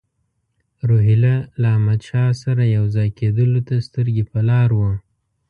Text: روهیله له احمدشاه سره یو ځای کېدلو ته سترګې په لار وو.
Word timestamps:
روهیله 0.89 1.35
له 1.61 1.67
احمدشاه 1.75 2.29
سره 2.43 2.63
یو 2.77 2.85
ځای 2.95 3.09
کېدلو 3.19 3.59
ته 3.67 3.75
سترګې 3.87 4.23
په 4.31 4.39
لار 4.49 4.69
وو. 4.77 4.91